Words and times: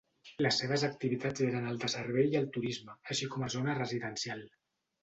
Les 0.43 0.55
seves 0.61 0.85
activitats 0.87 1.43
eren 1.49 1.67
el 1.73 1.77
de 1.85 1.91
servei 1.97 2.33
i 2.35 2.41
el 2.43 2.51
turisme, 2.59 2.99
així 3.17 3.31
com 3.37 3.47
a 3.51 3.55
zona 3.59 3.79
residencial. 3.83 4.47